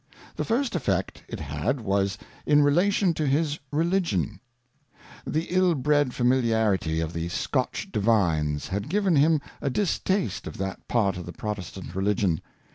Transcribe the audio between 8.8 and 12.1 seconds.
given him a distaste of that part of the Pi otestant